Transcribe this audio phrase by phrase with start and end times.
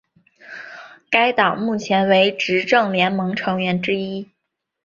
[1.11, 4.31] 该党目前为执政联盟成员之一。